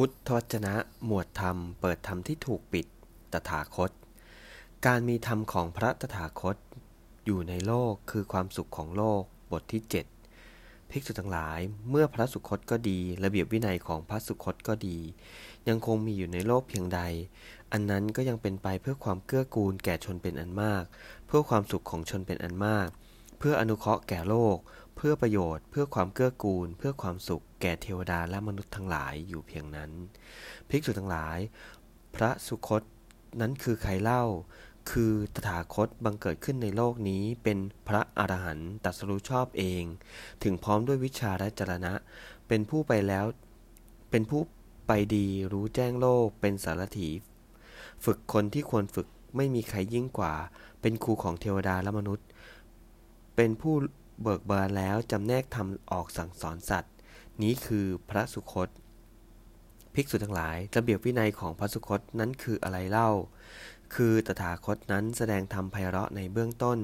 [0.00, 0.74] พุทธวจนะ
[1.06, 2.86] หมวดธรรม เปิดธรรมที่ถูกปิด
[3.32, 3.90] ตถาคต
[4.86, 6.56] การมีธรรมของพระตถาคต
[7.24, 9.22] อยู่ในโลกคือความสุขของโลก
[9.52, 9.82] บทที่
[10.36, 11.58] 7 ภิกษุทั้งหลาย
[11.90, 14.98] เมื่อพระสุคตก็ดี ระเบียบวินัยของพระสุคตก็ดี
[15.68, 17.00] ยังคงมีอยู่ในโลกเพียงใด
[17.72, 20.84] อันนั้นก็ยังเป็นไปเพื่อความเกื้อกูลแก่ชนเป็นอันมาก
[21.26, 22.88] เพื่อความสุขของชนเป็นอันมาก
[23.38, 24.56] เพื่ออนุเคราะห์แก่โลก
[24.96, 29.90] เพื่อประโยชน์เพื่อความเกื้อกูล เพื่อความสุขแก่เทวดาและมนุษย์ทั้งหลายอยู่เพียงนั้น
[30.68, 31.38] ภิกษุทั้งหลาย
[32.14, 32.82] พระสุคต
[33.40, 34.24] นั้นคือใครเล่า
[34.90, 37.58] คือตถาคตบังเกิดขึ้นในโลกนี้เป็น
[37.88, 39.82] พระอรหันต์ตรัสรู้ชอบเอง
[40.42, 41.92] ถึงพร้อมด้วยวิชาและจรณะ
[42.48, 43.24] เป็นผู้ไปแล้ว
[44.10, 44.40] เป็นผู้
[44.86, 47.08] ไปดีรู้แจ้งโลกเป็นสารถี
[48.04, 49.06] ฝึกคนที่ควรฝึก
[49.36, 50.34] ไม่มีใครยิ่งกว่า
[50.80, 52.26] เป็นครูของเทวดาและมนุษย์
[53.36, 53.74] เป็นผู้
[54.22, 56.92] เบิกบานแล้วจำแนกทำออกสั่งสอนสัตว์
[57.42, 58.68] นี้คือพระสุคต
[59.94, 63.10] ภิกษุทั้งหลายระเบียบวินัยของพระสุคตนั้นคืออะไรเล่า
[63.94, 66.78] คือตถาคตนั้นแสดงธรรมไพเราะในเบื้องต้น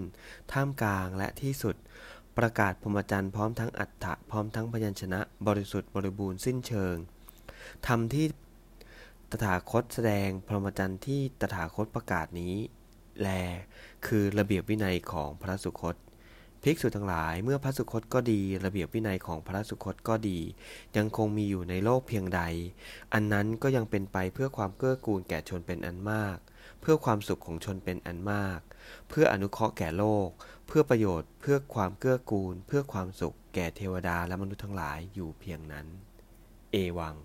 [0.53, 1.77] ท่ามกลางและที่สุด
[2.39, 6.97] ประกาศพรหมจรรย์พร้อมทั้งอัฏฐะพร้อมทั้งพยัญชนะ บริสุทธิ์บริบูรณ์สิ้นเชิง
[7.87, 8.27] ธรรมที่
[9.31, 12.55] ตถาคตแสดงพรหมจรรย์ที่ตถาคตประกาศนี้
[13.21, 13.29] แล
[14.07, 15.97] คือระเบียบวินัยของพระสุคต
[16.63, 20.39] ภิกษุทั้งหลายเมื่อพระสุคตก็ดี ระเบียบวินัยของพระสุคตก็ดี
[20.97, 22.41] ยังคงมีอยู่ในโลกเพียงใด
[23.13, 26.39] อันนั้นก็ยังเป็นไปเพื่อความเกื้อกูลแก่ชนเป็นอันมาก
[26.81, 28.61] เพื่อความสุขของชนเป็นอันมาก
[29.09, 30.29] เพื่ออนุเคราะห์แก่โลก
[30.67, 35.87] เพื่อประโยชน์ เพื่อความเกื้อกูล เพื่อความสุข แก่เทวดาและมนุษย์ทั้งหลายอยู่เพียงนั้น
[36.73, 37.17] เอวัง